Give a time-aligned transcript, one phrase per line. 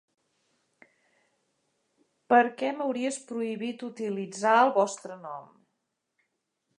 [2.33, 5.49] Perquè m'hauries prohibit utilitzar el vostre nom.